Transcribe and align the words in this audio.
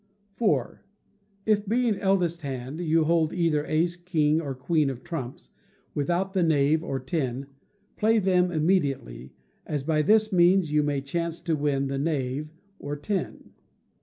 iv. 0.41 0.79
If, 1.45 1.67
being 1.67 1.95
eldest 1.97 2.41
hand, 2.41 2.79
you 2.79 3.03
hold 3.03 3.33
either 3.33 3.67
ace, 3.67 3.95
king, 3.95 4.41
or 4.41 4.55
queen 4.55 4.89
of 4.89 5.03
trumps, 5.03 5.51
without 5.93 6.33
the 6.33 6.41
knave 6.41 6.83
or 6.83 6.99
ten, 6.99 7.45
play 7.97 8.17
them 8.17 8.49
immediately, 8.51 9.35
as, 9.63 9.83
by 9.83 10.01
this 10.01 10.33
means, 10.33 10.71
you 10.71 10.81
may 10.81 11.01
chance 11.01 11.39
to 11.41 11.55
win 11.55 11.85
the 11.85 11.99
knave 11.99 12.49
or 12.79 12.95
ten. 12.95 13.51